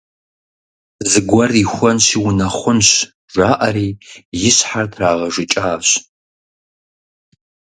«Зыгуэр 1.11 1.51
ихуэнщи 1.63 2.17
унэхъунщ»,– 2.27 2.89
жаӏэри, 3.33 3.87
и 4.47 4.51
щхьэр 4.55 4.85
трагъэжыкӏащ. 4.91 5.87